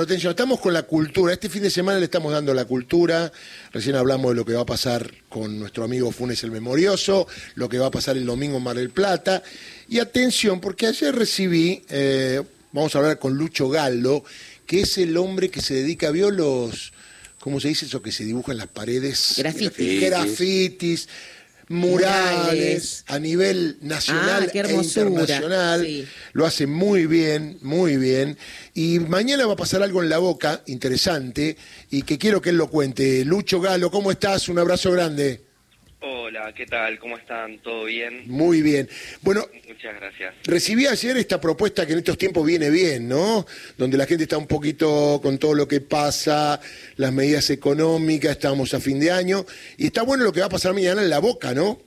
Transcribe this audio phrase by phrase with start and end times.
[0.00, 1.34] Atención, estamos con la cultura.
[1.34, 3.30] Este fin de semana le estamos dando la cultura.
[3.72, 7.68] Recién hablamos de lo que va a pasar con nuestro amigo Funes el Memorioso, lo
[7.68, 9.42] que va a pasar el domingo en Mar del Plata.
[9.90, 12.40] Y atención, porque ayer recibí, eh,
[12.72, 14.24] vamos a hablar con Lucho Gallo,
[14.64, 16.94] que es el hombre que se dedica, ¿vio los,
[17.38, 19.34] cómo se dice eso que se dibuja en las paredes?
[19.36, 20.00] Grafitis.
[20.00, 21.08] Grafitis
[21.72, 23.04] murales, Murales.
[23.08, 25.84] a nivel nacional Ah, qué e internacional.
[25.84, 26.06] Sí.
[26.32, 28.38] Lo hace muy bien, muy bien.
[28.74, 31.56] Y mañana va a pasar algo en la boca interesante
[31.90, 33.24] y que quiero que él lo cuente.
[33.24, 34.48] Lucho Galo, ¿cómo estás?
[34.48, 35.51] Un abrazo grande.
[36.04, 36.98] Hola, ¿qué tal?
[36.98, 37.58] ¿Cómo están?
[37.58, 38.24] ¿Todo bien?
[38.26, 38.88] Muy bien.
[39.20, 40.34] Bueno, Muchas gracias.
[40.44, 43.46] recibí ayer esta propuesta que en estos tiempos viene bien, ¿no?
[43.78, 46.60] Donde la gente está un poquito con todo lo que pasa,
[46.96, 49.46] las medidas económicas, estamos a fin de año.
[49.78, 51.80] Y está bueno lo que va a pasar mañana en la boca, ¿no?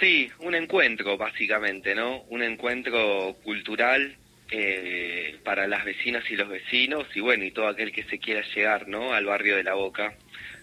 [0.00, 2.22] Sí, un encuentro básicamente, ¿no?
[2.30, 4.16] Un encuentro cultural
[4.52, 8.42] eh, para las vecinas y los vecinos y bueno, y todo aquel que se quiera
[8.54, 9.14] llegar, ¿no?
[9.14, 10.14] Al barrio de La Boca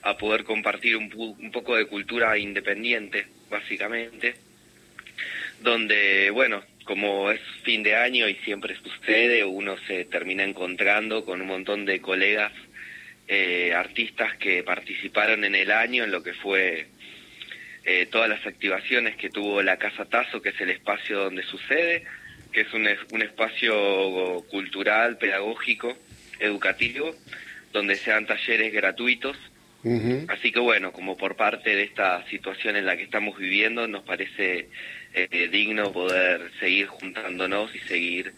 [0.03, 4.35] a poder compartir un, un poco de cultura independiente, básicamente,
[5.62, 11.41] donde, bueno, como es fin de año y siempre sucede, uno se termina encontrando con
[11.41, 12.54] un montón de colegas
[13.27, 16.87] eh, artistas que participaron en el año en lo que fue
[17.85, 22.05] eh, todas las activaciones que tuvo la Casa Tazo, que es el espacio donde sucede,
[22.51, 25.95] que es un, un espacio cultural, pedagógico,
[26.39, 27.15] educativo,
[27.71, 29.37] donde se dan talleres gratuitos.
[30.27, 34.03] Así que bueno, como por parte de esta situación en la que estamos viviendo, nos
[34.03, 34.67] parece
[35.13, 38.33] eh, digno poder seguir juntándonos y seguir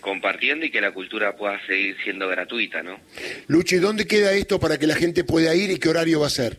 [0.00, 2.98] compartiendo y que la cultura pueda seguir siendo gratuita, ¿no?
[3.46, 6.28] Lucho, ¿y dónde queda esto para que la gente pueda ir y qué horario va
[6.28, 6.58] a ser?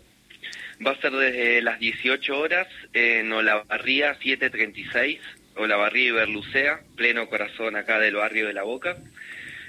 [0.86, 5.20] Va a ser desde las 18 horas en Olavarría 736,
[5.58, 8.98] Olavarría y Berlucea, pleno corazón acá del barrio de La Boca.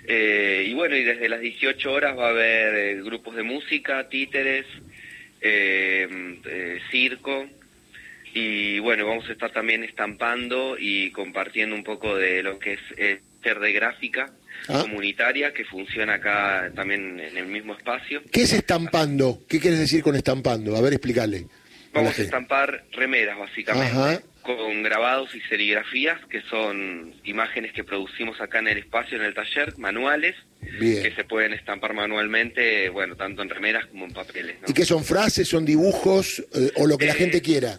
[0.07, 4.09] Eh, y bueno, y desde las 18 horas va a haber eh, grupos de música,
[4.09, 4.67] títeres,
[5.41, 6.09] eh,
[6.47, 7.47] eh, circo.
[8.35, 12.81] Y bueno, vamos a estar también estampando y compartiendo un poco de lo que es
[12.97, 14.31] eh, ser de gráfica
[14.67, 14.81] Ah.
[14.83, 18.23] comunitaria que funciona acá también en el mismo espacio.
[18.33, 19.39] ¿Qué es estampando?
[19.49, 20.77] ¿Qué quieres decir con estampando?
[20.77, 21.47] A ver, explícale.
[21.93, 24.21] Vamos a estampar remeras, básicamente, Ajá.
[24.57, 29.35] Con grabados y serigrafías, que son imágenes que producimos acá en el espacio, en el
[29.35, 30.37] taller, manuales,
[30.81, 31.03] Bien.
[31.03, 34.57] que se pueden estampar manualmente, bueno, tanto en remeras como en papeles.
[34.63, 34.67] ¿no?
[34.69, 37.79] ¿Y qué son frases, son dibujos eh, o lo que la Eh, gente quiera?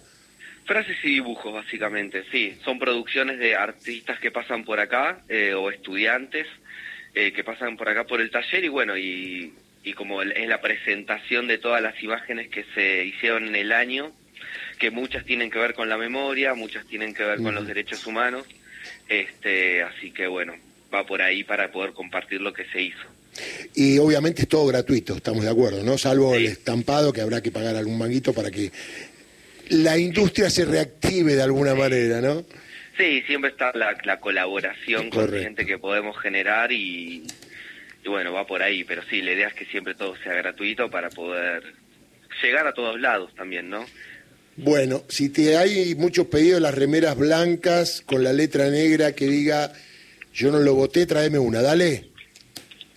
[0.65, 2.55] Frases y dibujos, básicamente, sí.
[2.63, 6.45] Son producciones de artistas que pasan por acá, eh, o estudiantes
[7.15, 9.53] eh, que pasan por acá por el taller, y bueno, y,
[9.83, 14.11] y como es la presentación de todas las imágenes que se hicieron en el año,
[14.77, 18.05] que muchas tienen que ver con la memoria, muchas tienen que ver con los derechos
[18.07, 18.45] humanos,
[19.07, 20.53] este, así que bueno,
[20.93, 23.05] va por ahí para poder compartir lo que se hizo.
[23.75, 25.97] Y obviamente es todo gratuito, estamos de acuerdo, ¿no?
[25.97, 28.71] Salvo el estampado que habrá que pagar algún manguito para que
[29.69, 32.43] la industria se reactive de alguna manera, ¿no?
[32.97, 35.43] Sí, siempre está la, la colaboración con Correcto.
[35.43, 37.23] gente que podemos generar y,
[38.03, 40.89] y bueno, va por ahí, pero sí, la idea es que siempre todo sea gratuito
[40.89, 41.63] para poder
[42.41, 43.85] llegar a todos lados también, ¿no?
[44.61, 49.71] Bueno, si te hay muchos pedidos las remeras blancas con la letra negra que diga
[50.33, 52.09] yo no lo voté, tráeme una, dale.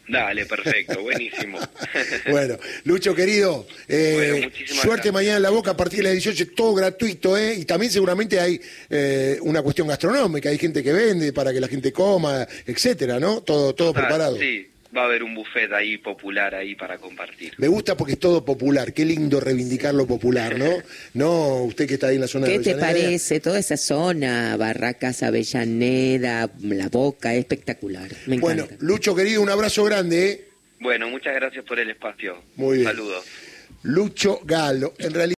[0.09, 1.59] Dale, perfecto, buenísimo.
[2.31, 5.15] Bueno, Lucho querido, eh, Bueno, suerte gracias.
[5.15, 7.55] mañana en la boca a partir de las 18, todo gratuito, ¿eh?
[7.55, 11.69] Y también seguramente hay eh, una cuestión gastronómica, hay gente que vende para que la
[11.69, 13.41] gente coma, etcétera, ¿no?
[13.43, 14.37] Todo, todo preparado.
[14.39, 17.55] Sí, va a haber un buffet ahí popular ahí para compartir.
[17.57, 20.71] Me gusta porque es todo popular, qué lindo reivindicar lo popular, ¿no?
[21.15, 23.03] No, usted que está ahí en la zona ¿Qué de te Avellaneda.
[23.05, 23.41] parece?
[23.41, 28.11] Toda esa zona, Barracas, Avellaneda, La Boca, espectacular.
[28.27, 28.85] Me Bueno, encanta.
[28.85, 30.49] Lucho querido, un abrazo grande, ¿eh?
[30.81, 32.43] Bueno, muchas gracias por el espacio.
[32.57, 32.89] Muy bien.
[32.89, 33.25] Saludos.
[33.85, 35.31] Lucho Galo, en realidad